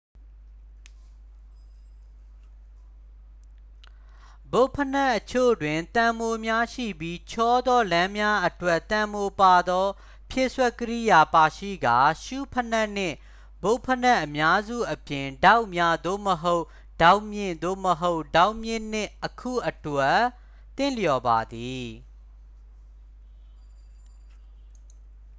[4.51, 9.87] ဘွတ်ဖိနပ်အချို့တွင် သံမှိုများ ရှိပြီး ချောသော လမ်းများအတွက် သံမှိုပါသော
[10.29, 13.15] ဖြည့်စွက်ကိရိယာ ပါရှိကာ ရှူးဖိနပ်နှင့်
[13.61, 16.63] ဘွတ်ဖိနပ်အများစုအပြင် ဒေါက်များ သို့မဟုတ်
[17.01, 20.19] ဒေါက်မြင့် သို့မဟုတ် ဒေါက်မြင့်နှင့် အခု အတွက်
[20.77, 21.87] သင့်လျော်ပါသည်